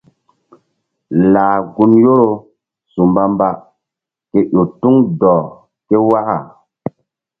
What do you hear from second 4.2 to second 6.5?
ke ƴo tuŋ dɔh ke waka.